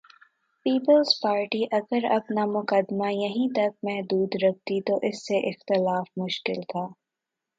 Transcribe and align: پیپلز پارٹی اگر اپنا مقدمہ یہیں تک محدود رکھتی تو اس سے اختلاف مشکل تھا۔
پیپلز 0.65 1.09
پارٹی 1.21 1.63
اگر 1.71 2.05
اپنا 2.11 2.45
مقدمہ 2.55 3.11
یہیں 3.13 3.47
تک 3.53 3.85
محدود 3.85 4.35
رکھتی 4.43 4.81
تو 4.81 4.99
اس 5.03 5.17
سے 5.27 5.37
اختلاف 5.49 6.07
مشکل 6.17 6.61
تھا۔ 6.69 6.85